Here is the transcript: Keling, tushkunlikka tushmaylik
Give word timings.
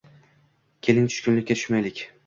Keling, 0.87 1.07
tushkunlikka 1.13 1.59
tushmaylik 1.61 2.07